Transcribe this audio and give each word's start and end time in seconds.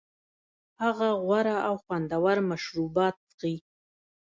هغه 0.81 1.07
غوره 1.23 1.55
او 1.67 1.75
خوندور 1.83 2.37
مشروبات 2.49 3.15
څښي 3.37 3.53